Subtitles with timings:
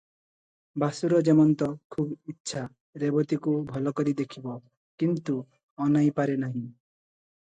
[0.83, 2.63] ବାସୁର ଯେମନ୍ତ ଖୁବ୍ ଇଚ୍ଛା–
[3.03, 4.57] ରେବତୀକୁ ଭଲକରି ଦେଖିବ;
[5.03, 5.37] କିନ୍ତୁ
[5.87, 6.65] ଅନାଇପାରେ ନାହିଁ।